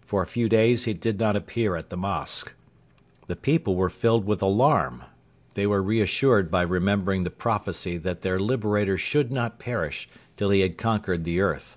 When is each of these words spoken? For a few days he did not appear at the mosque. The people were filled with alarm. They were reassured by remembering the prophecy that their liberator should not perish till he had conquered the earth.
For 0.00 0.22
a 0.22 0.26
few 0.26 0.48
days 0.48 0.84
he 0.86 0.94
did 0.94 1.20
not 1.20 1.36
appear 1.36 1.76
at 1.76 1.90
the 1.90 1.96
mosque. 1.98 2.54
The 3.26 3.36
people 3.36 3.76
were 3.76 3.90
filled 3.90 4.24
with 4.24 4.40
alarm. 4.40 5.02
They 5.52 5.66
were 5.66 5.82
reassured 5.82 6.50
by 6.50 6.62
remembering 6.62 7.24
the 7.24 7.30
prophecy 7.30 7.98
that 7.98 8.22
their 8.22 8.38
liberator 8.38 8.96
should 8.96 9.30
not 9.30 9.58
perish 9.58 10.08
till 10.38 10.48
he 10.48 10.60
had 10.60 10.78
conquered 10.78 11.24
the 11.24 11.42
earth. 11.42 11.76